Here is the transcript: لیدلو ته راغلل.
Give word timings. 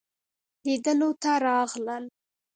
لیدلو 0.65 1.09
ته 1.21 1.31
راغلل. 1.45 2.03